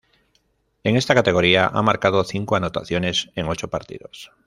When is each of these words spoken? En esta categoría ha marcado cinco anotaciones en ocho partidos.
En 0.83 0.97
esta 0.97 1.13
categoría 1.13 1.67
ha 1.67 1.81
marcado 1.83 2.23
cinco 2.23 2.55
anotaciones 2.55 3.29
en 3.35 3.47
ocho 3.47 3.67
partidos. 3.67 4.31